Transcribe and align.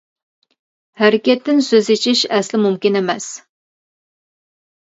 ھەرىكەتتىن 1.01 1.61
سۆز 1.67 1.89
ئېچىش 1.97 2.23
ئەسلا 2.39 2.63
مۇمكىن 2.65 3.01
ئەمەس. 3.03 3.29